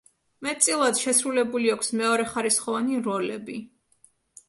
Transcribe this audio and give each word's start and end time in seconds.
მეტწილად 0.45 1.01
შესრულებული 1.01 1.71
აქვს 1.75 1.95
მეორეხარისხოვანი 2.01 3.01
როლები. 3.13 3.63